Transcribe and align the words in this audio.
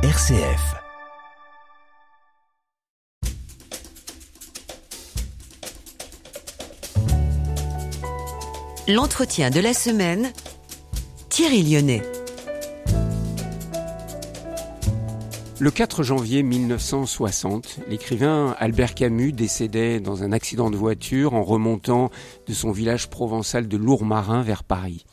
RCF. 0.00 0.76
L'entretien 8.86 9.50
de 9.50 9.58
la 9.58 9.74
semaine, 9.74 10.32
Thierry 11.30 11.64
Lyonnais. 11.64 12.02
Le 15.58 15.72
4 15.72 16.04
janvier 16.04 16.44
1960, 16.44 17.80
l'écrivain 17.88 18.54
Albert 18.60 18.94
Camus 18.94 19.32
décédait 19.32 19.98
dans 19.98 20.22
un 20.22 20.30
accident 20.30 20.70
de 20.70 20.76
voiture 20.76 21.34
en 21.34 21.42
remontant 21.42 22.10
de 22.46 22.52
son 22.54 22.70
village 22.70 23.10
provençal 23.10 23.66
de 23.66 23.76
Lourmarin 23.76 24.42
vers 24.42 24.62
Paris. 24.62 25.04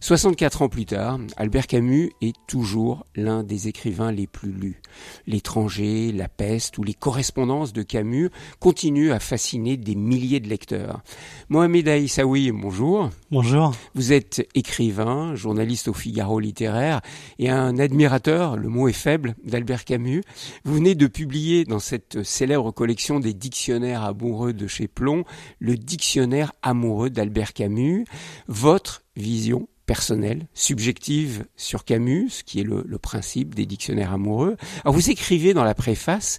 64 0.00 0.62
ans 0.62 0.68
plus 0.68 0.86
tard, 0.86 1.18
Albert 1.36 1.66
Camus 1.66 2.12
est 2.20 2.36
toujours 2.46 3.04
l'un 3.16 3.42
des 3.42 3.68
écrivains 3.68 4.12
les 4.12 4.26
plus 4.26 4.52
lus. 4.52 4.80
L'étranger, 5.26 6.12
la 6.12 6.28
peste 6.28 6.78
ou 6.78 6.84
les 6.84 6.94
correspondances 6.94 7.72
de 7.72 7.82
Camus 7.82 8.30
continuent 8.60 9.10
à 9.10 9.18
fasciner 9.18 9.76
des 9.76 9.96
milliers 9.96 10.40
de 10.40 10.48
lecteurs. 10.48 11.02
Mohamed 11.48 11.88
Aïssaoui, 11.88 12.52
bonjour. 12.52 13.10
Bonjour. 13.30 13.74
Vous 13.94 14.12
êtes 14.12 14.46
écrivain, 14.54 15.34
journaliste 15.34 15.88
au 15.88 15.94
Figaro 15.94 16.38
littéraire 16.38 17.00
et 17.38 17.50
un 17.50 17.78
admirateur, 17.78 18.56
le 18.56 18.68
mot 18.68 18.88
est 18.88 18.92
faible, 18.92 19.34
d'Albert 19.44 19.84
Camus. 19.84 20.22
Vous 20.64 20.74
venez 20.74 20.94
de 20.94 21.06
publier 21.06 21.64
dans 21.64 21.80
cette 21.80 22.22
célèbre 22.22 22.70
collection 22.70 23.20
des 23.20 23.34
dictionnaires 23.34 24.04
amoureux 24.04 24.52
de 24.52 24.66
chez 24.66 24.86
Plomb, 24.88 25.24
le 25.58 25.76
dictionnaire 25.76 26.52
amoureux 26.62 27.10
d'Albert 27.10 27.52
Camus. 27.52 28.04
Votre 28.46 29.02
vision 29.16 29.68
personnelle, 29.88 30.46
subjective 30.52 31.46
sur 31.56 31.86
Camus, 31.86 32.42
qui 32.44 32.60
est 32.60 32.62
le, 32.62 32.84
le, 32.86 32.98
principe 32.98 33.54
des 33.54 33.64
dictionnaires 33.64 34.12
amoureux. 34.12 34.58
Alors 34.84 34.94
vous 34.94 35.08
écrivez 35.08 35.54
dans 35.54 35.64
la 35.64 35.74
préface 35.74 36.38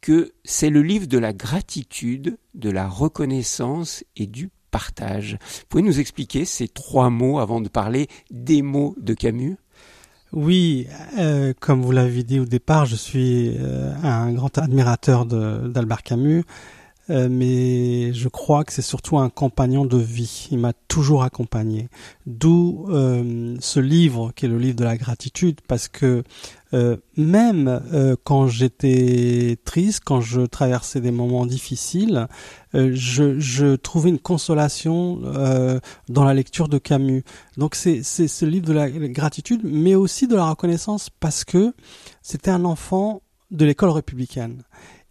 que 0.00 0.32
c'est 0.44 0.68
le 0.68 0.82
livre 0.82 1.06
de 1.06 1.16
la 1.16 1.32
gratitude, 1.32 2.38
de 2.54 2.70
la 2.70 2.88
reconnaissance 2.88 4.02
et 4.16 4.26
du 4.26 4.50
partage. 4.72 5.38
Pouvez 5.68 5.84
nous 5.84 6.00
expliquer 6.00 6.44
ces 6.44 6.66
trois 6.66 7.08
mots 7.08 7.38
avant 7.38 7.60
de 7.60 7.68
parler 7.68 8.08
des 8.32 8.62
mots 8.62 8.96
de 8.98 9.14
Camus? 9.14 9.56
Oui, 10.32 10.88
euh, 11.18 11.54
comme 11.58 11.80
vous 11.80 11.92
l'avez 11.92 12.24
dit 12.24 12.40
au 12.40 12.46
départ, 12.46 12.84
je 12.84 12.96
suis 12.96 13.56
euh, 13.58 13.94
un 14.02 14.32
grand 14.32 14.58
admirateur 14.58 15.24
d'Albert 15.24 16.02
Camus. 16.02 16.42
Euh, 17.10 17.28
mais 17.30 18.12
je 18.12 18.28
crois 18.28 18.64
que 18.64 18.72
c'est 18.72 18.82
surtout 18.82 19.18
un 19.18 19.30
compagnon 19.30 19.84
de 19.84 19.96
vie. 19.96 20.48
Il 20.50 20.58
m'a 20.58 20.72
toujours 20.88 21.22
accompagné. 21.22 21.88
D'où 22.26 22.86
euh, 22.90 23.56
ce 23.60 23.80
livre 23.80 24.32
qui 24.34 24.46
est 24.46 24.48
le 24.48 24.58
livre 24.58 24.76
de 24.76 24.84
la 24.84 24.96
gratitude, 24.96 25.60
parce 25.66 25.88
que 25.88 26.22
euh, 26.74 26.96
même 27.16 27.80
euh, 27.94 28.14
quand 28.24 28.46
j'étais 28.46 29.56
triste, 29.64 30.02
quand 30.04 30.20
je 30.20 30.42
traversais 30.42 31.00
des 31.00 31.10
moments 31.10 31.46
difficiles, 31.46 32.28
euh, 32.74 32.90
je, 32.92 33.38
je, 33.38 33.74
trouvais 33.76 34.10
une 34.10 34.18
consolation 34.18 35.20
dans 36.08 36.24
la 36.24 36.34
lecture 36.34 36.68
de 36.68 36.78
Camus. 36.78 37.24
Donc 37.56 37.74
c'est 37.74 38.02
ce 38.02 38.44
livre 38.44 38.66
de 38.66 38.72
la 38.72 38.90
gratitude, 38.90 39.62
mais 39.64 39.94
aussi 39.94 40.26
de 40.26 40.36
la 40.36 40.50
reconnaissance, 40.50 41.08
parce 41.10 41.44
que 41.44 41.72
c'était 42.22 42.50
un 42.50 42.64
enfant 42.64 43.22
de 43.50 43.64
l'école 43.64 43.90
républicaine. 43.90 44.62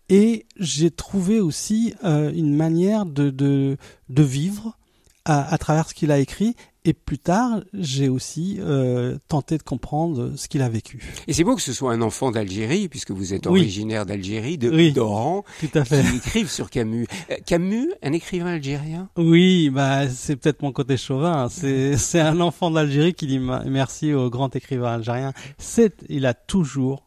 Et 0.09 0.45
j'ai 0.57 0.91
trouvé 0.91 1.39
aussi 1.39 1.93
euh, 2.03 2.31
une 2.33 2.55
manière 2.55 3.05
de, 3.05 3.29
de, 3.29 3.77
de 4.09 4.23
vivre 4.23 4.77
à, 5.25 5.53
à, 5.53 5.57
travers 5.57 5.89
ce 5.89 5.93
qu'il 5.93 6.11
a 6.11 6.19
écrit. 6.19 6.55
Et 6.85 6.93
plus 6.93 7.19
tard, 7.19 7.59
j'ai 7.73 8.07
aussi 8.07 8.59
euh, 8.61 9.17
tenté 9.27 9.57
de 9.57 9.63
comprendre 9.63 10.31
ce 10.37 10.47
qu'il 10.47 10.61
a 10.61 10.69
vécu. 10.69 11.03
Et 11.27 11.33
c'est 11.33 11.43
beau 11.43 11.57
que 11.57 11.61
ce 11.61 11.73
soit 11.73 11.91
un 11.91 12.01
enfant 12.01 12.31
d'Algérie, 12.31 12.87
puisque 12.87 13.11
vous 13.11 13.33
êtes 13.33 13.45
originaire 13.45 14.05
d'Algérie, 14.05 14.57
de 14.57 14.69
oui, 14.69 14.93
d'Oran, 14.93 15.43
tout 15.59 15.77
à 15.77 15.83
fait. 15.83 16.01
qui 16.01 16.15
écrivent 16.15 16.49
sur 16.49 16.69
Camus. 16.69 17.05
Euh, 17.29 17.35
Camus, 17.45 17.91
un 18.01 18.13
écrivain 18.13 18.53
algérien? 18.53 19.09
Oui, 19.17 19.69
bah 19.69 20.07
c'est 20.07 20.37
peut-être 20.37 20.61
mon 20.61 20.71
côté 20.71 20.95
chauvin. 20.95 21.49
C'est 21.49 21.97
c'est 21.97 22.21
un 22.21 22.39
enfant 22.39 22.71
d'Algérie 22.71 23.13
qui 23.13 23.27
dit 23.27 23.39
merci 23.39 24.13
au 24.13 24.29
grand 24.29 24.55
écrivain 24.55 24.93
algérien. 24.93 25.33
C'est 25.57 25.93
il 26.07 26.25
a 26.25 26.33
toujours 26.33 27.05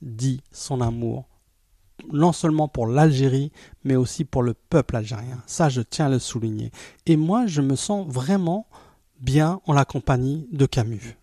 dit 0.00 0.40
son 0.52 0.80
amour 0.80 1.28
non 2.12 2.32
seulement 2.32 2.68
pour 2.68 2.86
l'Algérie, 2.86 3.52
mais 3.84 3.96
aussi 3.96 4.24
pour 4.24 4.42
le 4.42 4.54
peuple 4.54 4.96
algérien. 4.96 5.42
Ça, 5.46 5.68
je 5.68 5.80
tiens 5.80 6.06
à 6.06 6.10
le 6.10 6.18
souligner. 6.18 6.70
Et 7.06 7.16
moi, 7.16 7.46
je 7.46 7.60
me 7.60 7.76
sens 7.76 8.06
vraiment 8.08 8.66
bien 9.20 9.60
en 9.66 9.72
la 9.72 9.84
compagnie 9.84 10.48
de 10.52 10.66
Camus. 10.66 11.16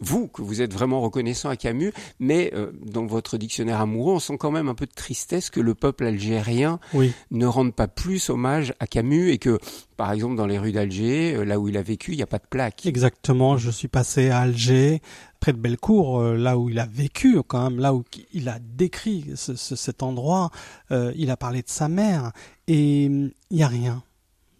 Vous, 0.00 0.28
que 0.28 0.42
vous 0.42 0.62
êtes 0.62 0.72
vraiment 0.72 1.00
reconnaissant 1.00 1.48
à 1.48 1.56
Camus, 1.56 1.92
mais 2.18 2.52
euh, 2.54 2.72
dans 2.82 3.06
votre 3.06 3.36
dictionnaire 3.38 3.80
amoureux, 3.80 4.14
on 4.14 4.20
sent 4.20 4.36
quand 4.38 4.50
même 4.50 4.68
un 4.68 4.74
peu 4.74 4.86
de 4.86 4.92
tristesse 4.92 5.50
que 5.50 5.60
le 5.60 5.74
peuple 5.74 6.04
algérien 6.04 6.78
oui. 6.94 7.12
ne 7.30 7.46
rende 7.46 7.74
pas 7.74 7.88
plus 7.88 8.30
hommage 8.30 8.74
à 8.80 8.86
Camus 8.86 9.30
et 9.30 9.38
que, 9.38 9.58
par 9.96 10.12
exemple, 10.12 10.36
dans 10.36 10.46
les 10.46 10.58
rues 10.58 10.72
d'Alger, 10.72 11.34
euh, 11.34 11.44
là 11.44 11.58
où 11.58 11.68
il 11.68 11.76
a 11.76 11.82
vécu, 11.82 12.12
il 12.12 12.16
n'y 12.16 12.22
a 12.22 12.26
pas 12.26 12.38
de 12.38 12.46
plaque. 12.48 12.86
Exactement, 12.86 13.56
je 13.56 13.70
suis 13.70 13.88
passé 13.88 14.30
à 14.30 14.40
Alger, 14.40 15.02
près 15.40 15.52
de 15.52 15.58
Bellecour, 15.58 16.20
euh, 16.20 16.36
là 16.36 16.58
où 16.58 16.70
il 16.70 16.78
a 16.78 16.86
vécu, 16.86 17.40
quand 17.46 17.70
même, 17.70 17.80
là 17.80 17.94
où 17.94 18.04
il 18.32 18.48
a 18.48 18.58
décrit 18.58 19.32
ce, 19.34 19.56
ce, 19.56 19.76
cet 19.76 20.02
endroit, 20.02 20.50
euh, 20.90 21.12
il 21.16 21.30
a 21.30 21.36
parlé 21.36 21.62
de 21.62 21.68
sa 21.68 21.88
mère, 21.88 22.32
et 22.66 23.04
il 23.04 23.32
n'y 23.50 23.62
a 23.62 23.68
rien. 23.68 24.02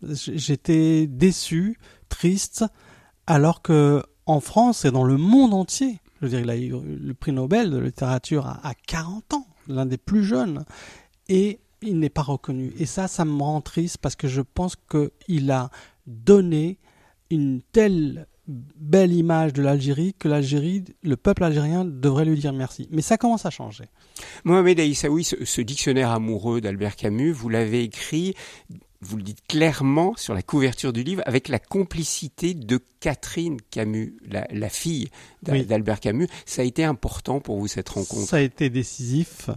J'étais 0.03 1.07
déçu, 1.07 1.79
triste, 2.09 2.65
alors 3.27 3.63
que 3.63 4.03
en 4.29 4.41
France 4.41 4.85
et 4.85 4.91
dans 4.91 5.05
le 5.05 5.17
monde 5.17 5.55
entier, 5.55 5.99
je 6.21 6.27
veux 6.27 6.31
dire, 6.31 6.41
il 6.41 6.51
a 6.51 6.57
eu 6.57 6.75
le 6.85 7.15
prix 7.15 7.33
Nobel 7.33 7.71
de 7.71 7.79
littérature 7.79 8.47
à, 8.47 8.61
à 8.67 8.75
40 8.75 9.35
ans, 9.35 9.47
l'un 9.69 9.87
des 9.87 9.99
plus 9.99 10.23
jeunes, 10.23 10.65
et 11.29 11.59
il 11.83 11.99
n'est 11.99 12.11
pas 12.11 12.23
reconnu. 12.23 12.73
Et 12.79 12.87
ça, 12.87 13.09
ça 13.09 13.25
me 13.25 13.43
rend 13.43 13.61
triste 13.61 13.99
parce 13.99 14.17
que 14.17 14.29
je 14.29 14.43
pense 14.43 14.77
qu'il 14.77 15.51
a 15.51 15.71
donné 16.07 16.79
une 17.31 17.63
telle 17.73 18.27
belle 18.49 19.13
image 19.13 19.53
de 19.53 19.63
l'Algérie 19.63 20.15
que 20.19 20.27
l'Algérie, 20.27 20.85
le 21.03 21.17
peuple 21.17 21.45
algérien 21.45 21.85
devrait 21.85 22.25
lui 22.25 22.39
dire 22.39 22.55
merci. 22.55 22.89
Mais 22.91 23.03
ça 23.03 23.19
commence 23.19 23.45
à 23.45 23.51
changer. 23.51 23.85
Mohamed 24.45 24.81
Aïssaoui, 24.81 25.23
ce, 25.23 25.45
ce 25.45 25.61
dictionnaire 25.61 26.11
amoureux 26.11 26.61
d'Albert 26.61 26.97
Camus, 26.97 27.33
vous 27.33 27.51
l'avez 27.51 27.83
écrit 27.83 28.35
vous 29.01 29.17
le 29.17 29.23
dites 29.23 29.47
clairement 29.47 30.15
sur 30.17 30.35
la 30.35 30.43
couverture 30.43 30.93
du 30.93 31.03
livre, 31.03 31.23
avec 31.27 31.49
la 31.49 31.59
complicité 31.59 32.55
de 32.55 32.81
Catherine 33.01 33.59
Camus, 33.71 34.17
la, 34.29 34.47
la 34.51 34.69
fille 34.69 35.09
d'Albert 35.43 35.97
oui. 35.97 36.01
Camus. 36.01 36.29
Ça 36.47 36.63
a 36.63 36.65
été 36.65 36.85
important 36.85 37.41
pour 37.41 37.59
vous 37.59 37.69
cette 37.69 37.89
rencontre? 37.89 38.29
Ça 38.29 38.37
a 38.37 38.41
été 38.41 38.71
décisif. 38.71 39.51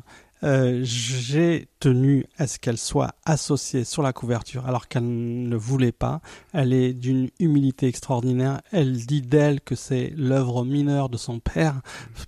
Euh, 0.43 0.79
J'ai 0.83 1.67
tenu 1.79 2.25
à 2.37 2.47
ce 2.47 2.57
qu'elle 2.57 2.77
soit 2.77 3.13
associée 3.25 3.83
sur 3.83 4.01
la 4.01 4.11
couverture 4.11 4.65
alors 4.67 4.87
qu'elle 4.87 5.07
ne 5.47 5.55
voulait 5.55 5.91
pas. 5.91 6.21
Elle 6.53 6.73
est 6.73 6.93
d'une 6.93 7.29
humilité 7.39 7.87
extraordinaire. 7.87 8.61
Elle 8.71 9.05
dit 9.05 9.21
d'elle 9.21 9.61
que 9.61 9.75
c'est 9.75 10.13
l'œuvre 10.17 10.65
mineure 10.65 11.09
de 11.09 11.17
son 11.17 11.39
père, 11.39 11.81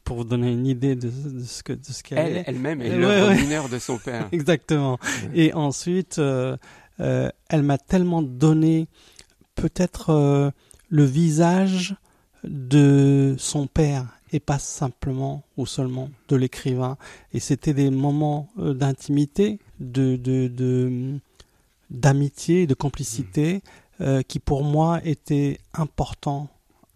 pour 0.04 0.18
vous 0.18 0.24
donner 0.26 0.52
une 0.52 0.68
idée 0.68 0.96
de, 0.96 1.10
de 1.10 1.44
ce 1.44 1.64
que 1.64 1.74
de 1.74 1.84
ce 1.84 2.04
qu'elle 2.04 2.20
elle, 2.20 2.38
est. 2.38 2.44
Elle-même 2.48 2.82
est 2.82 2.96
l'œuvre 2.96 3.30
ouais, 3.30 3.36
ouais. 3.36 3.42
mineure 3.42 3.70
de 3.70 3.80
son 3.80 3.98
père. 3.98 4.28
Exactement. 4.32 5.00
Et 5.34 5.54
ensuite, 5.54 6.20
euh, 6.20 6.56
euh, 7.00 7.30
elle 7.50 7.64
m'a 7.64 7.78
tellement 7.78 8.22
donné 8.22 8.88
peut-être 9.56 10.10
euh, 10.10 10.52
le 10.90 11.04
visage 11.04 11.96
de 12.44 13.36
son 13.38 13.68
père 13.68 14.20
et 14.32 14.40
pas 14.40 14.60
simplement 14.60 15.44
ou 15.58 15.66
seulement 15.66 16.10
de 16.28 16.36
l'écrivain. 16.36 16.98
Et 17.34 17.40
c'était 17.40 17.74
des 17.74 17.90
moments 17.92 18.50
euh, 18.58 18.74
d'intimité, 18.74 19.60
de, 19.80 20.16
de, 20.16 20.48
de 20.48 21.20
d'amitié, 21.90 22.66
de 22.66 22.74
complicité 22.74 23.62
euh, 24.02 24.24
qui 24.24 24.40
pour 24.40 24.64
moi 24.64 25.00
étaient 25.06 25.60
importants 25.74 26.50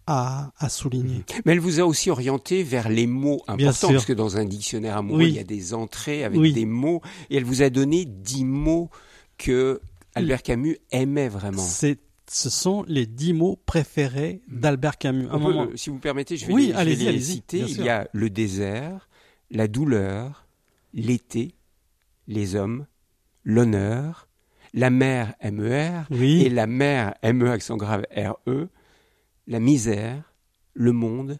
à, 0.08 0.50
à, 0.58 0.68
souligner. 0.68 1.24
Mais 1.44 1.52
elle 1.52 1.60
vous 1.60 1.78
a 1.78 1.84
aussi 1.84 2.10
orienté 2.10 2.64
vers 2.64 2.88
les 2.88 3.06
mots 3.06 3.42
importants, 3.46 3.92
parce 3.92 4.06
que 4.06 4.14
dans 4.14 4.38
un 4.38 4.44
dictionnaire 4.44 4.96
amoureux, 4.96 5.20
oui. 5.20 5.28
il 5.28 5.36
y 5.36 5.38
a 5.38 5.44
des 5.44 5.74
entrées 5.74 6.24
avec 6.24 6.40
oui. 6.40 6.52
des 6.52 6.64
mots, 6.64 7.02
et 7.30 7.36
elle 7.36 7.44
vous 7.44 7.62
a 7.62 7.70
donné 7.70 8.04
dix 8.06 8.44
mots 8.44 8.90
que 9.36 9.80
Albert 10.18 10.42
Camus 10.42 10.78
aimait 10.90 11.28
vraiment. 11.28 11.62
C'est 11.62 11.98
ce 12.30 12.50
sont 12.50 12.84
les 12.86 13.06
dix 13.06 13.32
mots 13.32 13.58
préférés 13.64 14.42
d'Albert 14.48 14.98
Camus. 14.98 15.28
Un 15.30 15.38
moment... 15.38 15.68
si 15.74 15.90
vous 15.90 15.98
permettez, 15.98 16.36
je 16.36 16.46
vais 16.46 16.52
oui, 16.52 16.66
les, 16.66 16.72
allez 16.74 16.94
je 16.94 16.98
vais 16.98 17.08
allez 17.08 17.18
les 17.18 17.24
citer. 17.24 17.60
Il 17.60 17.82
y 17.82 17.88
a 17.88 18.08
le 18.12 18.30
désert, 18.30 19.08
la 19.50 19.66
douleur, 19.66 20.46
l'été, 20.92 21.54
les 22.26 22.54
hommes, 22.54 22.86
l'honneur, 23.44 24.28
la 24.74 24.90
mer 24.90 25.34
MER 25.42 26.02
oui. 26.10 26.42
et 26.42 26.50
la 26.50 26.66
mer 26.66 27.14
ME 27.24 27.50
accent 27.50 27.76
grave 27.76 28.04
RE, 28.14 28.68
la 29.46 29.60
misère, 29.60 30.34
le 30.74 30.92
monde 30.92 31.38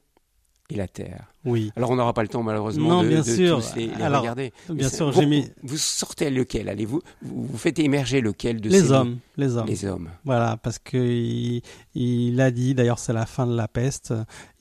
et 0.71 0.77
la 0.77 0.87
terre. 0.87 1.33
Oui. 1.45 1.73
Alors 1.77 1.91
on 1.91 1.97
n'aura 1.97 2.13
pas 2.13 2.23
le 2.23 2.29
temps 2.29 2.43
malheureusement 2.43 2.89
non, 2.89 3.03
de, 3.03 3.09
bien 3.09 3.21
de 3.21 3.25
sûr. 3.25 3.61
tous 3.61 3.77
les, 3.77 3.87
les 3.87 4.03
Alors, 4.03 4.21
regarder. 4.21 4.53
Bien 4.69 4.89
sûr, 4.89 5.13
j'ai 5.13 5.25
mis. 5.27 5.47
Vous 5.63 5.79
sortez 5.79 6.31
lequel? 6.31 6.69
Allez 6.69 6.85
vous 6.85 7.01
vous 7.23 7.59
faites 7.59 7.79
émerger 7.79 8.21
lequel 8.21 8.61
de 8.61 8.69
les 8.69 8.81
ces 8.83 8.93
hommes, 8.93 9.19
les 9.37 9.57
hommes, 9.57 9.67
les 9.67 9.85
hommes. 9.85 10.11
Voilà, 10.25 10.59
parce 10.59 10.79
que 10.79 10.99
il, 10.99 11.63
il 11.95 12.41
a 12.41 12.51
dit. 12.51 12.75
D'ailleurs, 12.75 12.99
c'est 12.99 13.15
la 13.15 13.27
fin 13.27 13.47
de 13.47 13.57
la 13.57 13.69
peste. 13.69 14.13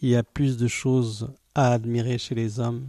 Il 0.02 0.10
y 0.10 0.16
a 0.16 0.24
plus 0.24 0.58
de 0.58 0.68
choses 0.68 1.30
à 1.56 1.74
admirer 1.74 2.18
chez 2.18 2.36
les 2.36 2.60
hommes 2.60 2.88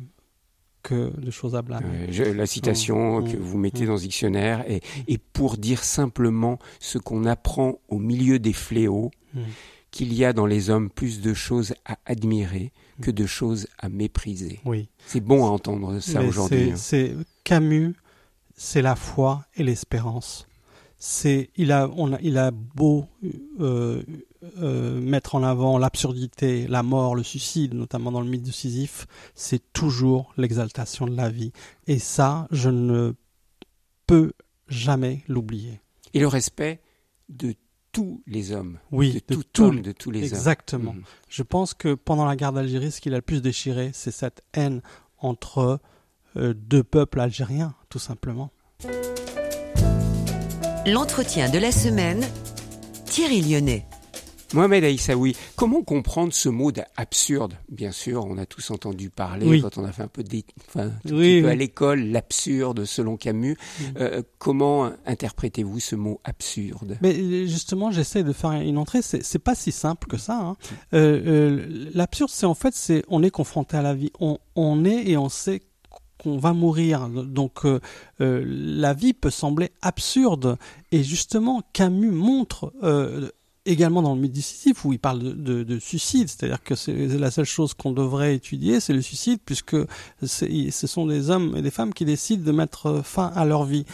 que 0.84 1.10
de 1.20 1.30
choses 1.32 1.56
à 1.56 1.62
blâmer. 1.62 2.08
Euh, 2.20 2.34
la 2.34 2.46
citation 2.46 3.22
que 3.24 3.36
vous 3.36 3.58
mettez 3.58 3.84
dans 3.84 3.96
ce 3.96 4.02
dictionnaire 4.02 4.64
est, 4.70 4.82
est 5.08 5.18
pour 5.18 5.56
dire 5.56 5.82
simplement 5.82 6.58
ce 6.78 6.98
qu'on 6.98 7.24
apprend 7.24 7.80
au 7.88 7.98
milieu 7.98 8.38
des 8.38 8.52
fléaux, 8.52 9.10
qu'il 9.90 10.12
y 10.12 10.24
a 10.24 10.32
dans 10.32 10.46
les 10.46 10.70
hommes 10.70 10.90
plus 10.90 11.20
de 11.20 11.34
choses 11.34 11.74
à 11.84 11.98
admirer 12.06 12.72
que 13.00 13.10
de 13.10 13.26
choses 13.26 13.66
à 13.78 13.88
mépriser. 13.88 14.60
Oui. 14.64 14.88
C'est 15.06 15.20
bon 15.20 15.46
à 15.46 15.48
entendre 15.48 16.00
ça 16.00 16.22
aujourd'hui. 16.22 16.72
Hein. 16.72 16.76
C'est 16.76 17.14
Camus, 17.44 17.94
c'est 18.56 18.82
la 18.82 18.96
foi 18.96 19.44
et 19.56 19.62
l'espérance. 19.62 20.46
C'est 21.00 21.50
il 21.56 21.70
a 21.70 21.88
on 21.96 22.12
a, 22.12 22.20
il 22.20 22.38
a 22.38 22.50
beau 22.50 23.06
euh, 23.60 24.02
euh, 24.58 25.00
mettre 25.00 25.34
en 25.34 25.42
avant 25.42 25.78
l'absurdité, 25.78 26.66
la 26.68 26.82
mort, 26.82 27.14
le 27.14 27.22
suicide, 27.22 27.74
notamment 27.74 28.12
dans 28.12 28.20
le 28.20 28.28
mythe 28.28 28.44
de 28.44 28.52
Sisyphe, 28.52 29.06
c'est 29.34 29.72
toujours 29.72 30.32
l'exaltation 30.36 31.06
de 31.06 31.16
la 31.16 31.28
vie. 31.28 31.52
Et 31.86 31.98
ça, 31.98 32.46
je 32.50 32.68
ne 32.70 33.14
peux 34.06 34.32
jamais 34.68 35.24
l'oublier. 35.28 35.80
Et 36.14 36.20
le 36.20 36.28
respect 36.28 36.80
de 37.28 37.54
tous 37.98 38.22
les 38.28 38.52
hommes. 38.52 38.78
Oui, 38.92 39.12
de, 39.28 39.34
tout 39.34 39.62
homme, 39.64 39.82
de 39.82 39.90
tous 39.90 40.12
les 40.12 40.22
exactement. 40.22 40.90
hommes. 40.90 40.98
Exactement. 40.98 41.18
Je 41.28 41.42
pense 41.42 41.74
que 41.74 41.94
pendant 41.94 42.26
la 42.26 42.36
guerre 42.36 42.52
d'Algérie, 42.52 42.92
ce 42.92 43.00
qu'il 43.00 43.12
a 43.12 43.16
le 43.16 43.22
plus 43.22 43.42
déchiré, 43.42 43.90
c'est 43.92 44.12
cette 44.12 44.42
haine 44.54 44.82
entre 45.18 45.80
euh, 46.36 46.54
deux 46.54 46.84
peuples 46.84 47.18
algériens, 47.18 47.74
tout 47.88 47.98
simplement. 47.98 48.50
L'entretien 50.86 51.50
de 51.50 51.58
la 51.58 51.72
semaine, 51.72 52.24
Thierry 53.04 53.42
Lyonnais. 53.42 53.84
Mohamed 54.54 54.82
Aïssaoui, 54.84 55.36
comment 55.56 55.82
comprendre 55.82 56.32
ce 56.32 56.48
mot 56.48 56.72
d'absurde 56.72 57.54
Bien 57.68 57.92
sûr, 57.92 58.24
on 58.24 58.38
a 58.38 58.46
tous 58.46 58.70
entendu 58.70 59.10
parler 59.10 59.60
quand 59.60 59.76
on 59.76 59.84
a 59.84 59.92
fait 59.92 60.02
un 60.02 60.08
peu, 60.08 60.24
enfin, 60.68 60.90
à 61.04 61.54
l'école, 61.54 62.00
l'absurde 62.00 62.84
selon 62.86 63.16
Camus. 63.18 63.56
Euh, 63.98 64.22
comment 64.38 64.90
interprétez-vous 65.04 65.80
ce 65.80 65.96
mot 65.96 66.20
absurde? 66.24 66.96
Mais 67.02 67.14
euh, 67.14 67.46
justement, 67.46 67.90
j'essaie 67.90 68.22
de 68.22 68.32
faire 68.32 68.52
une 68.52 68.78
entrée. 68.78 69.02
C'est 69.02 69.38
pas 69.38 69.54
si 69.54 69.70
simple 69.70 70.08
que 70.08 70.16
ça. 70.16 70.38
Hein. 70.38 70.56
Euh, 70.94 71.88
l'absurde, 71.94 72.30
c'est 72.32 72.46
en 72.46 72.54
fait, 72.54 72.74
c'est 72.74 73.04
on 73.08 73.22
est 73.22 73.30
confronté 73.30 73.76
à 73.76 73.82
la 73.82 73.94
vie. 73.94 74.12
On, 74.18 74.38
on 74.56 74.84
est 74.84 75.08
et 75.08 75.18
on 75.18 75.28
sait 75.28 75.60
qu'on 76.18 76.38
va 76.38 76.54
mourir. 76.54 77.08
Donc 77.08 77.60
la 78.18 78.94
vie 78.94 79.12
peut 79.12 79.30
sembler 79.30 79.70
absurde. 79.82 80.56
Et 80.90 81.04
justement, 81.04 81.62
Camus 81.74 82.10
montre 82.10 82.72
également 83.68 84.02
dans 84.02 84.14
le 84.14 84.20
mythe 84.20 84.38
où 84.84 84.92
il 84.92 84.98
parle 84.98 85.20
de, 85.20 85.78
suicide, 85.78 86.28
c'est-à-dire 86.28 86.62
que 86.62 86.74
c'est 86.74 86.94
la 86.94 87.30
seule 87.30 87.44
chose 87.44 87.74
qu'on 87.74 87.92
devrait 87.92 88.34
étudier, 88.34 88.80
c'est 88.80 88.94
le 88.94 89.02
suicide, 89.02 89.40
puisque 89.44 89.76
ce 90.22 90.86
sont 90.86 91.06
des 91.06 91.30
hommes 91.30 91.54
et 91.56 91.62
des 91.62 91.70
femmes 91.70 91.92
qui 91.92 92.04
décident 92.04 92.44
de 92.44 92.52
mettre 92.52 93.02
fin 93.04 93.26
à 93.34 93.44
leur 93.44 93.64
vie. 93.64 93.84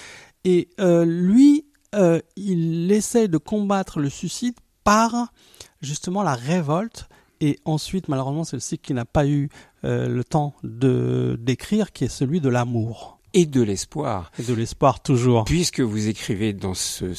Et 0.45 0.69
euh, 0.81 1.05
lui, 1.05 1.67
euh, 1.95 2.21
il 2.37 2.91
essaie 2.93 3.29
de 3.29 3.39
combattre 3.39 3.99
le 3.99 4.09
suicide 4.09 4.55
par 4.85 5.33
justement 5.83 6.23
la 6.23 6.35
révolte. 6.35 7.09
Et 7.41 7.59
ensuite, 7.65 8.09
malheureusement, 8.09 8.45
c'est 8.45 8.57
le 8.57 8.61
cycle 8.61 8.87
qui 8.87 8.95
n'a 8.95 9.05
pas 9.05 9.27
eu 9.27 9.49
euh, 9.85 10.09
le 10.09 10.23
temps 10.23 10.55
de 10.63 11.37
d'écrire, 11.41 11.93
qui 11.93 12.05
est 12.05 12.09
celui 12.09 12.41
de 12.41 12.49
l'amour. 12.49 13.19
Et 13.33 13.47
de 13.47 13.63
l'espoir. 13.63 14.31
Et 14.39 14.45
de 14.45 14.55
l'espoir 14.55 15.03
toujours. 15.03 15.45
Puisque 15.45 15.81
vous 15.81 16.09
écrivez 16.09 16.53
dans 16.53 16.75
ce 16.75 17.13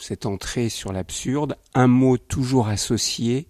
cette 0.00 0.26
entrée 0.26 0.68
sur 0.68 0.92
l'absurde, 0.92 1.56
un 1.74 1.86
mot 1.86 2.18
toujours 2.18 2.68
associé 2.68 3.48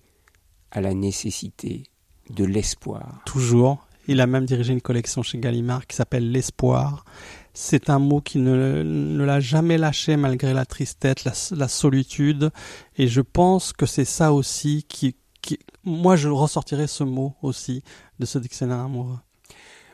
à 0.70 0.80
la 0.80 0.94
nécessité 0.94 1.84
de 2.30 2.44
l'espoir. 2.44 3.22
Toujours. 3.24 3.86
Il 4.06 4.20
a 4.20 4.26
même 4.26 4.46
dirigé 4.46 4.72
une 4.72 4.80
collection 4.80 5.22
chez 5.22 5.38
Gallimard 5.38 5.86
qui 5.86 5.94
s'appelle 5.94 6.30
L'espoir. 6.30 7.04
C'est 7.52 7.90
un 7.90 7.98
mot 7.98 8.20
qui 8.20 8.38
ne, 8.38 9.22
l'a 9.22 9.40
jamais 9.40 9.76
lâché 9.76 10.16
malgré 10.16 10.54
la 10.54 10.64
tristesse, 10.64 11.50
la, 11.50 11.68
solitude. 11.68 12.50
Et 12.96 13.06
je 13.06 13.20
pense 13.20 13.72
que 13.72 13.84
c'est 13.84 14.06
ça 14.06 14.32
aussi 14.32 14.86
qui, 14.88 15.16
qui, 15.42 15.58
moi 15.84 16.16
je 16.16 16.28
ressortirais 16.28 16.86
ce 16.86 17.04
mot 17.04 17.34
aussi 17.42 17.82
de 18.18 18.26
ce 18.26 18.38
dictionnaire 18.38 18.78
amoureux. 18.78 19.18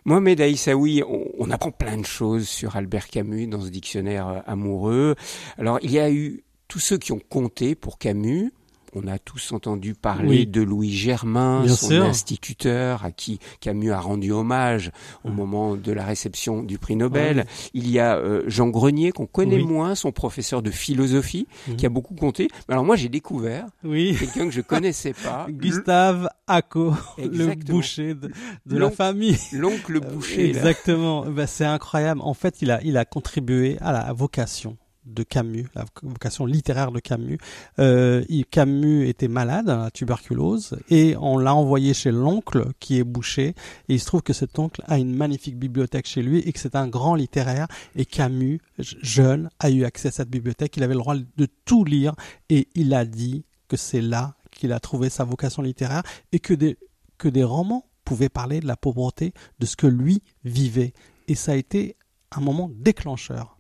Mohamed 0.05 0.41
Aïssaoui, 0.43 1.03
on, 1.09 1.25
on, 1.39 1.51
apprend 1.51 1.71
plein 1.71 1.97
de 1.97 2.05
choses 2.05 2.47
sur 2.47 2.77
Albert 2.77 3.09
Camus 3.09 3.47
dans 3.47 3.63
ce 3.63 3.71
dictionnaire 3.71 4.29
euh, 4.29 4.41
amoureux. 4.47 5.15
Alors, 5.57 5.79
il 5.83 5.91
y 5.91 5.99
a 5.99 6.11
eu 6.11 6.44
tous 6.69 6.81
ceux 6.81 6.99
qui 6.99 7.13
ont 7.13 7.21
compté 7.21 7.75
pour 7.75 7.99
Camus, 7.99 8.53
on 8.97 9.09
a 9.09 9.19
tous 9.19 9.53
entendu 9.53 9.95
parler 9.95 10.47
de 10.47 10.63
Louis 10.63 10.93
Germain, 10.93 11.67
son 11.69 12.01
instituteur, 12.01 13.05
à 13.05 13.11
qui 13.11 13.41
Camus 13.61 13.91
a 13.91 13.99
rendu 13.99 14.31
hommage 14.31 14.93
au 15.25 15.31
moment 15.31 15.77
de 15.77 15.93
la 15.93 16.05
réception 16.05 16.63
du 16.63 16.79
prix 16.79 16.95
Nobel. 16.95 17.47
Il 17.73 17.91
y 17.91 17.99
a 17.99 18.17
euh, 18.17 18.43
Jean 18.47 18.69
Grenier, 18.69 19.11
qu'on 19.11 19.27
connaît 19.27 19.59
moins, 19.59 19.95
son 19.95 20.13
professeur 20.13 20.63
de 20.63 20.71
philosophie, 20.71 21.49
mhm. 21.69 21.77
qui 21.77 21.87
a 21.87 21.89
beaucoup 21.89 22.15
compté. 22.15 22.49
Alors 22.69 22.85
moi, 22.85 22.95
j'ai 22.95 23.09
découvert 23.09 23.67
quelqu'un 23.83 24.47
que 24.47 24.53
je 24.53 24.61
connaissais 24.61 25.13
pas. 25.13 25.47
Gustave 25.51 26.29
Acco, 26.47 26.95
le 27.19 27.55
boucher 27.55 28.15
de, 28.15 28.31
la 28.79 28.91
famille. 28.91 29.39
L'oncle 29.53 30.01
boucher. 30.01 30.51
Exactement. 30.51 31.27
Bah, 31.27 31.47
c'est 31.47 31.65
incroyable. 31.65 32.21
En 32.23 32.35
fait, 32.35 32.63
il 32.63 32.71
a, 32.71 32.81
il 32.85 32.97
a 32.97 33.05
contribué 33.05 33.77
à 33.81 33.93
la 33.93 34.13
vocation 34.13 34.77
de 35.07 35.23
Camus, 35.23 35.67
la 35.75 35.85
vocation 36.03 36.47
littéraire 36.47 36.93
de 36.93 37.01
Camus. 37.01 37.39
Euh, 37.79 38.25
Camus 38.51 39.09
était 39.09 39.29
malade, 39.29 39.67
la 39.67 39.91
tuberculose, 39.91 40.77
et 40.91 41.17
on 41.21 41.39
l'a 41.39 41.55
envoyé 41.55 41.95
chez 41.95 42.11
l'oncle 42.11 42.67
qui 42.81 42.99
est 42.99 43.05
bouché. 43.05 43.55
Et 43.89 43.95
il 43.95 44.01
se 44.01 44.07
trouve 44.07 44.23
que 44.23 44.33
cet 44.33 44.59
oncle 44.59 44.83
a 44.87 44.99
une 44.99 45.15
magnifique 45.15 45.59
bibliothèque 45.59 46.07
chez 46.07 46.23
lui 46.23 46.39
et 46.39 46.53
que 46.53 46.59
c'est 46.59 46.77
un 46.77 46.89
grand 46.89 47.15
littéraire. 47.15 47.67
Et 47.97 48.05
Camus, 48.05 48.61
jeune, 48.79 49.51
a 49.59 49.71
eu 49.71 49.85
accès 49.85 50.09
à 50.09 50.13
cette 50.13 50.31
bibliothèque. 50.31 50.77
Il 50.77 50.83
avait 50.83 50.95
le 50.95 51.01
droit 51.01 51.17
de 51.17 51.49
tout 51.65 51.85
lire 51.85 52.15
et 52.49 52.69
il 52.75 52.95
a 52.95 53.05
dit 53.05 53.45
que 53.69 53.77
c'est 53.77 54.03
là 54.03 54.35
qu'il 54.51 54.73
a 54.73 54.81
trouvé 54.81 55.11
sa 55.11 55.25
vocation 55.25 55.63
littéraire 55.63 56.03
et 56.33 56.39
que 56.39 56.55
des, 56.55 56.79
que 57.19 57.29
des 57.29 57.45
romans 57.45 57.87
pouvaient 58.05 58.29
parler 58.29 58.61
de 58.61 58.67
la 58.67 58.77
pauvreté, 58.77 59.33
de 59.59 59.67
ce 59.67 59.77
que 59.77 59.87
lui 59.87 60.23
vivait. 60.45 60.93
Et 61.29 61.35
ça 61.35 61.53
a 61.53 61.57
été 61.57 61.97
un 62.31 62.41
moment 62.41 62.71
déclencheur. 62.73 63.54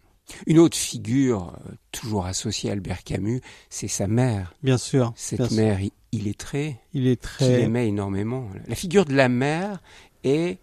Une 0.47 0.59
autre 0.59 0.77
figure, 0.77 1.55
euh, 1.67 1.73
toujours 1.93 2.27
associée 2.27 2.71
à 2.71 2.73
Albert 2.73 3.05
Camus, 3.05 3.41
c'est 3.71 3.89
sa 3.89 4.07
mère. 4.07 4.55
Bien 4.63 4.79
sûr. 4.79 5.13
Cette 5.17 5.51
mère 5.51 5.79
illettrée, 6.13 6.79
il 6.93 7.07
est 7.07 7.21
très... 7.21 7.45
qu'il 7.45 7.55
aimait 7.55 7.89
énormément. 7.89 8.49
La 8.67 8.75
figure 8.75 9.05
de 9.05 9.15
la 9.15 9.29
mère 9.29 9.81
est 10.23 10.59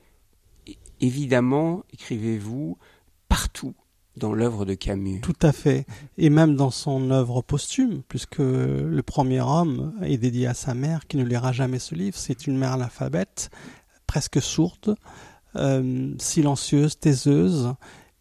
évidemment, 0.99 1.83
écrivez-vous, 1.93 2.77
partout 3.27 3.73
dans 4.17 4.33
l'œuvre 4.33 4.65
de 4.65 4.73
Camus. 4.73 5.21
Tout 5.21 5.35
à 5.41 5.51
fait. 5.51 5.85
Et 6.17 6.29
même 6.29 6.55
dans 6.55 6.69
son 6.69 7.11
œuvre 7.11 7.41
posthume, 7.41 8.01
puisque 8.07 8.39
le 8.39 9.01
premier 9.01 9.41
homme 9.41 9.93
est 10.01 10.17
dédié 10.17 10.47
à 10.47 10.53
sa 10.53 10.73
mère 10.73 11.07
qui 11.07 11.17
ne 11.17 11.23
lira 11.23 11.51
jamais 11.51 11.79
ce 11.79 11.95
livre. 11.95 12.17
C'est 12.17 12.45
une 12.45 12.57
mère 12.57 12.73
analphabète, 12.73 13.49
presque 14.07 14.41
sourde, 14.41 14.95
euh, 15.55 16.13
silencieuse, 16.19 16.99
taiseuse, 16.99 17.73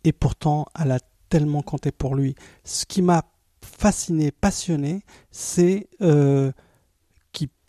et 0.04 0.12
pourtant 0.12 0.66
elle 0.78 0.92
a 0.92 1.00
tellement 1.30 1.62
compté 1.62 1.92
pour 1.92 2.14
lui. 2.14 2.34
Ce 2.64 2.84
qui 2.84 3.00
m'a 3.00 3.22
fasciné, 3.62 4.30
passionné, 4.30 5.02
c'est 5.30 5.88
euh, 6.02 6.52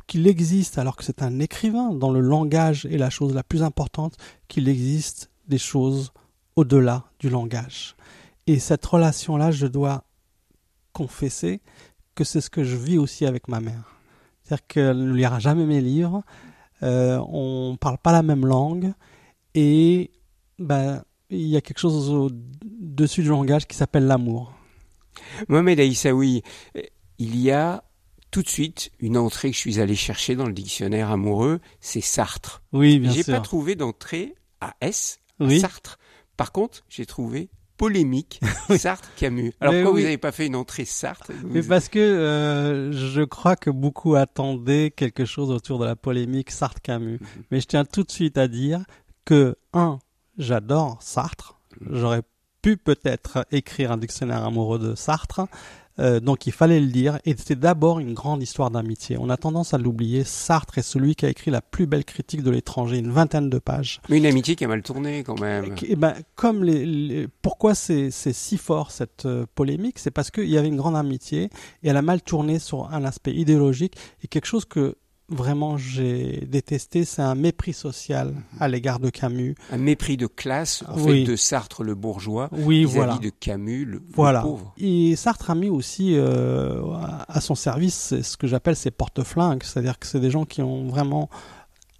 qu'il 0.08 0.28
existe, 0.28 0.78
alors 0.78 0.98
que 0.98 1.06
c'est 1.06 1.22
un 1.22 1.40
écrivain, 1.40 1.94
dans 1.94 2.12
le 2.12 2.20
langage 2.20 2.86
est 2.86 2.98
la 2.98 3.10
chose 3.10 3.34
la 3.34 3.44
plus 3.44 3.64
importante, 3.64 4.18
qu'il 4.50 4.68
existe 4.68 5.32
des 5.48 5.58
choses 5.58 6.12
au-delà 6.58 7.06
du 7.20 7.30
langage. 7.30 7.96
Et 8.46 8.60
cette 8.60 8.86
relation-là, 8.86 9.52
je 9.52 9.68
dois 9.68 10.04
confesser 10.92 11.62
que 12.14 12.26
c'est 12.26 12.42
ce 12.42 12.50
que 12.50 12.66
je 12.66 12.76
vis 12.76 12.98
aussi 12.98 13.26
avec 13.26 13.48
ma 13.48 13.62
mère. 13.62 13.96
C'est-à-dire 14.44 14.68
qu'elle 14.68 15.06
ne 15.06 15.14
lira 15.14 15.40
jamais 15.40 15.66
mes 15.66 15.80
livres, 15.80 16.24
euh, 16.84 17.18
on 17.30 17.72
ne 17.72 17.78
parle 17.78 17.98
pas 17.98 18.12
la 18.12 18.22
même 18.22 18.46
langue, 18.46 18.92
et 19.56 20.12
ben, 20.60 21.04
il 21.32 21.48
y 21.48 21.58
a 21.58 21.62
quelque 21.62 21.80
chose 21.80 22.10
au-dessus 22.10 23.24
du 23.24 23.30
langage 23.30 23.68
qui 23.68 23.76
s'appelle 23.76 24.06
l'amour. 24.06 24.54
Mohamed 25.48 25.80
Aïssaoui, 25.80 26.44
il 27.18 27.40
y 27.40 27.52
a 27.52 27.84
tout 28.32 28.42
de 28.42 28.50
suite 28.50 28.92
une 29.00 29.18
entrée 29.18 29.50
que 29.52 29.56
je 29.56 29.62
suis 29.62 29.80
allé 29.80 29.96
chercher 29.96 30.36
dans 30.36 30.46
le 30.46 30.54
dictionnaire 30.54 31.12
amoureux, 31.12 31.60
c'est 31.80 32.02
Sartre. 32.02 32.64
Oui, 32.72 33.00
bien 33.00 33.12
sûr. 33.12 33.24
J'ai 33.26 33.32
pas 33.32 33.42
trouvé 33.42 33.76
d'entrée 33.76 34.36
à 34.62 34.76
S, 34.82 35.20
oui. 35.40 35.60
Sartre. 35.60 36.00
Par 36.38 36.52
contre, 36.52 36.84
j'ai 36.90 37.06
trouvé 37.06 37.50
polémique 37.78 38.40
Sartre 38.78 39.10
Camus. 39.16 39.54
Alors 39.60 39.74
pourquoi 39.74 39.92
vous 39.92 40.04
n'avez 40.04 40.18
pas 40.18 40.32
fait 40.32 40.46
une 40.46 40.56
entrée 40.56 40.86
Sartre 40.86 41.32
Mais 41.44 41.64
parce 41.64 41.90
que 41.90 42.00
euh, 42.00 42.92
je 42.92 43.22
crois 43.22 43.56
que 43.56 43.70
beaucoup 43.70 44.16
attendaient 44.16 44.92
quelque 44.92 45.26
chose 45.26 45.50
autour 45.50 45.80
de 45.80 45.86
la 45.86 45.96
polémique 45.96 46.52
Sartre 46.52 46.82
Camus. 46.82 47.20
Mhm. 47.20 47.44
Mais 47.50 47.60
je 47.60 47.66
tiens 47.66 47.84
tout 47.84 48.04
de 48.04 48.12
suite 48.12 48.38
à 48.38 48.48
dire 48.48 48.86
que 49.26 49.58
un, 49.74 50.00
j'adore 50.38 50.98
Sartre. 51.02 51.60
J'aurais 51.90 52.22
pu 52.62 52.78
peut-être 52.78 53.46
écrire 53.52 53.92
un 53.92 53.98
dictionnaire 53.98 54.44
amoureux 54.46 54.80
de 54.80 54.96
Sartre. 54.96 55.48
Euh, 56.00 56.20
donc 56.20 56.48
il 56.48 56.54
fallait 56.54 56.80
le 56.80 56.88
dire. 56.88 57.20
Et 57.26 57.36
c'est 57.38 57.60
d'abord 57.60 58.00
une 58.00 58.14
grande 58.14 58.42
histoire 58.42 58.72
d'amitié. 58.72 59.18
On 59.20 59.30
a 59.30 59.38
tendance 59.38 59.74
à 59.74 59.78
l'oublier. 59.78 60.24
Sartre 60.24 60.78
est 60.78 60.84
celui 60.84 61.16
qui 61.16 61.26
a 61.26 61.30
écrit 61.30 61.52
la 61.52 61.62
plus 61.62 61.86
belle 61.86 62.06
critique 62.06 62.44
de 62.44 62.52
l'étranger, 62.52 62.98
une 62.98 63.12
vingtaine 63.12 63.50
de 63.50 63.60
pages. 63.60 64.02
Mais 64.10 64.18
une 64.18 64.26
amitié 64.26 64.56
qui 64.56 64.66
a 64.66 64.68
mal 64.68 64.82
tourné 64.82 65.24
quand 65.24 65.40
même. 65.40 65.76
Et 65.84 65.96
ben, 65.96 66.16
comme 66.36 66.64
les, 66.64 67.28
pourquoi 67.42 67.76
c'est 67.76 68.12
si 68.12 68.58
fort 68.58 68.92
cette 68.92 69.26
euh, 69.26 69.46
polémique, 69.56 70.00
c'est 70.00 70.12
parce 70.12 70.32
qu'il 70.32 70.50
y 70.50 70.58
avait 70.58 70.70
une 70.70 70.78
grande 70.78 70.96
amitié 70.96 71.50
et 71.84 71.90
elle 71.90 71.98
a 71.98 72.02
mal 72.02 72.22
tourné 72.22 72.60
sur 72.60 72.92
un 72.92 73.04
aspect 73.04 73.34
idéologique 73.34 73.96
et 74.24 74.28
quelque 74.28 74.46
chose 74.46 74.66
que 74.66 74.96
vraiment 75.32 75.78
j'ai 75.78 76.46
détesté, 76.48 77.06
c'est 77.06 77.22
un 77.22 77.36
mépris 77.36 77.74
social 77.74 78.34
à 78.60 78.68
l'égard 78.68 79.00
de 79.00 79.10
Camus. 79.10 79.56
Un 79.72 79.78
mépris 79.78 80.18
de 80.18 80.28
classe, 80.28 80.84
en 80.88 80.98
fait, 80.98 81.24
de 81.24 81.36
Sartre 81.36 81.84
le 81.84 81.96
bourgeois, 81.96 82.50
oui, 82.52 82.86
vis 82.86 82.94
voilà. 82.94 83.18
de 83.18 83.30
Camus 83.30 83.86
le, 83.86 84.02
voilà. 84.14 84.42
pauvre. 84.42 84.74
Et 84.78 85.16
Sartre 85.16 85.50
a 85.50 85.56
mis 85.56 85.70
aussi 85.70 86.16
euh, 86.16 86.82
à 87.28 87.42
son 87.42 87.56
service 87.56 88.22
ce 88.22 88.38
que 88.38 88.48
j'appelle 88.48 88.76
ses 88.76 88.92
porte-flingues, 88.92 89.64
c'est-à-dire 89.64 89.98
que 89.98 90.08
c'est 90.08 90.20
des 90.20 90.32
gens 90.32 90.46
qui 90.46 90.62
ont 90.62 90.88
vraiment, 90.88 91.30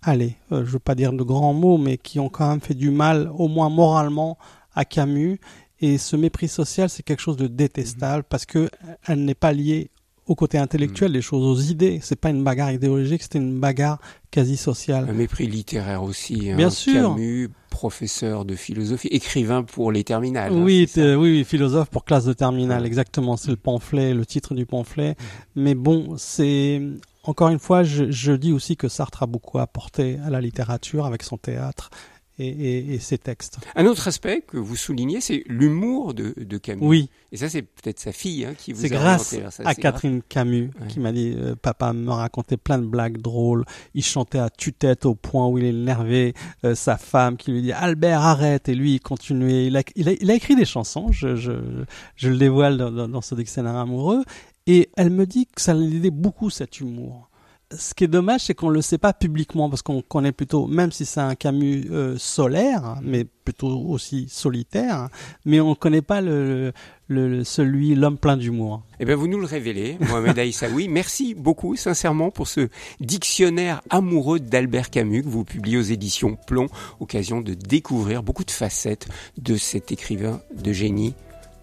allez, 0.02 0.36
euh, 0.52 0.66
je 0.66 0.72
veux 0.72 0.80
pas 0.80 0.96
dire 0.96 1.14
de 1.14 1.24
grands 1.24 1.54
mots, 1.54 1.78
mais 1.78 1.98
qui 1.98 2.20
ont 2.20 2.30
quand 2.30 2.50
même 2.50 2.62
fait 2.62 2.76
du 2.76 2.92
mal, 2.92 3.32
au 3.34 3.48
moins 3.48 3.70
moralement, 3.70 4.38
à 4.76 4.86
Camus. 4.86 5.40
Et 5.80 5.98
ce 5.98 6.16
mépris 6.16 6.48
social, 6.48 6.90
c'est 6.90 7.02
quelque 7.04 7.22
chose 7.22 7.38
de 7.38 7.48
détestable 7.48 8.24
parce 8.24 8.46
que 8.46 8.70
elle 9.08 9.26
n'est 9.26 9.34
pas 9.34 9.52
liée 9.52 9.90
au 10.32 10.36
côté 10.36 10.58
intellectuel, 10.58 11.12
les 11.12 11.20
mm. 11.20 11.24
choses, 11.24 11.46
aux 11.46 11.62
idées. 11.62 12.00
C'est 12.02 12.20
pas 12.20 12.30
une 12.30 12.44
bagarre 12.44 12.72
idéologique, 12.72 13.22
c'était 13.22 13.40
une 13.40 13.60
bagarre 13.60 14.00
quasi 14.32 14.56
sociale. 14.56 15.08
Un 15.10 15.14
mépris 15.14 15.46
littéraire 15.46 16.04
aussi. 16.04 16.50
Hein. 16.50 16.56
Bien 16.56 16.70
sûr. 16.70 17.10
Camus, 17.10 17.50
professeur 17.70 18.46
de 18.46 18.56
philosophie, 18.56 19.10
écrivain 19.10 19.64
pour 19.64 19.92
les 19.92 20.04
terminales. 20.04 20.54
Hein, 20.54 20.64
oui, 20.64 20.90
oui, 20.96 21.16
oui, 21.16 21.44
philosophe 21.44 21.90
pour 21.90 22.06
classe 22.06 22.26
de 22.26 22.34
terminale, 22.34 22.86
exactement. 22.86 23.36
C'est 23.36 23.52
le 23.52 23.58
pamphlet, 23.58 24.14
le 24.14 24.26
titre 24.26 24.56
du 24.56 24.66
pamphlet. 24.66 25.12
Mm. 25.12 25.62
Mais 25.62 25.76
bon, 25.76 26.16
c'est 26.18 26.82
encore 27.24 27.50
une 27.50 27.60
fois, 27.60 27.84
je, 27.84 28.10
je, 28.10 28.32
dis 28.32 28.54
aussi 28.54 28.78
que 28.78 28.88
Sartre 28.88 29.24
a 29.24 29.28
beaucoup 29.28 29.60
apporté 29.60 30.18
à 30.26 30.30
la 30.30 30.42
littérature 30.42 31.06
avec 31.06 31.24
son 31.24 31.38
théâtre 31.38 31.92
et, 32.42 33.00
ses 33.00 33.18
textes. 33.18 33.60
Un 33.76 33.86
autre 33.86 34.08
aspect 34.08 34.42
que 34.42 34.58
vous 34.58 34.76
soulignez, 34.76 35.22
c'est 35.22 35.44
l'humour 35.48 36.14
de, 36.14 36.58
Camus. 36.58 36.86
Oui. 36.86 37.10
Et 37.32 37.38
ça, 37.38 37.50
c'est 37.50 37.62
peut-être 37.62 38.00
sa 38.00 38.12
fille 38.12 38.46
hein, 38.46 38.54
qui 38.58 38.74
vous 38.74 38.86
a 38.86 38.90
grâce 38.90 39.34
vers 39.34 39.52
ça. 39.52 39.64
à 39.66 39.74
Catherine 39.74 40.22
Camus 40.28 40.72
qui 40.90 41.00
m'a 41.00 41.12
dit 41.12 41.34
euh, 41.38 41.56
papa 41.56 41.94
me 41.94 42.12
racontait 42.12 42.58
plein 42.58 42.78
de 42.78 42.86
blagues 42.86 43.18
drôles. 43.18 43.66
Il 43.94 44.04
chantait 44.04 44.40
à 44.40 44.50
tue-tête 44.50 45.06
au 45.06 45.16
point 45.16 45.48
où 45.48 45.58
il 45.58 45.66
est 45.66 45.70
énervé. 45.70 46.34
Euh, 46.66 46.76
sa 46.76 46.98
femme 46.98 47.38
qui 47.38 47.52
lui 47.52 47.62
dit 47.62 47.72
Albert 47.72 48.22
arrête 48.22 48.70
et 48.70 48.76
lui 48.76 48.96
il 48.96 49.00
continuait. 49.00 49.68
Il 49.68 49.78
a, 49.78 49.84
il 49.96 50.32
a, 50.32 50.34
écrit 50.34 50.56
des 50.56 50.66
chansons. 50.66 51.12
Je, 51.12 51.36
je, 51.36 51.54
je 52.16 52.30
le 52.30 52.38
dévoile 52.38 52.78
dans, 52.78 53.08
dans 53.08 53.22
ce 53.22 53.36
dictionnaire 53.36 53.76
amoureux. 53.76 54.24
Et 54.68 54.90
elle 54.96 55.10
me 55.10 55.26
dit 55.26 55.48
que 55.48 55.62
ça 55.62 55.74
l'aidait 55.74 56.12
beaucoup 56.12 56.50
cet 56.50 56.80
humour 56.80 57.31
ce 57.78 57.94
qui 57.94 58.04
est 58.04 58.08
dommage, 58.08 58.42
c'est 58.42 58.54
qu'on 58.54 58.70
ne 58.70 58.76
le 58.76 58.82
sait 58.82 58.98
pas 58.98 59.14
publiquement 59.14 59.70
parce 59.70 59.82
qu'on 59.82 60.02
connaît 60.02 60.32
plutôt, 60.32 60.68
même 60.68 60.92
si 60.92 61.06
c'est 61.06 61.20
un 61.20 61.36
Camus 61.36 61.88
euh, 61.92 62.18
solaire, 62.18 62.98
mais 63.02 63.26
plutôt 63.26 63.70
aussi 63.88 64.28
solitaire, 64.30 65.10
mais 65.46 65.60
on 65.60 65.70
ne 65.70 65.76
connaît 65.76 66.02
pas 66.02 66.22
le, 66.22 66.74
le 67.08 67.44
celui 67.44 67.96
l'homme 67.96 68.18
plein 68.18 68.38
d'humour. 68.38 68.84
Eh 69.00 69.06
bien, 69.06 69.16
vous 69.16 69.28
nous 69.28 69.40
le 69.40 69.46
révélez, 69.46 69.98
Mohamed 70.00 70.38
Aïssaoui. 70.40 70.88
Merci 70.88 71.34
beaucoup, 71.34 71.76
sincèrement, 71.76 72.32
pour 72.32 72.48
ce 72.48 72.70
dictionnaire 73.00 73.82
amoureux 73.90 74.40
d'Albert 74.40 74.90
Camus 74.90 75.24
que 75.24 75.30
vous 75.30 75.44
publiez 75.44 75.78
aux 75.78 75.82
éditions 75.82 76.38
Plomb, 76.48 76.68
occasion 77.00 77.42
de 77.42 77.54
découvrir 77.54 78.24
beaucoup 78.24 78.46
de 78.46 78.52
facettes 78.52 79.08
de 79.38 79.56
cet 79.56 79.92
écrivain 79.92 80.42
de 80.56 80.72
génie 80.72 81.14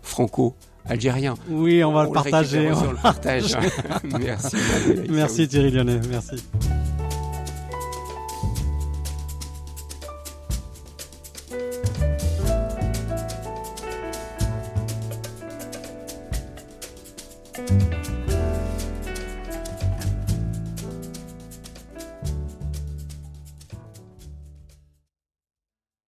franco 0.02 0.54
algérien. 0.88 1.34
Oui, 1.48 1.82
on 1.84 1.92
va 1.92 2.04
le 2.04 2.10
partager. 2.10 2.70
On 2.72 2.90
le 2.90 2.96
partage. 2.96 3.56
Merci. 4.18 4.56
Merci 5.08 5.48
Thierry 5.48 5.70
Lyonnais. 5.70 6.00
Merci. 6.10 6.42